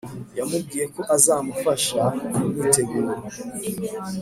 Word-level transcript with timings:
yamubwiye 0.37 0.85
ko 0.93 1.01
azamufasha 1.15 2.01
mumyiteguro 2.37 3.11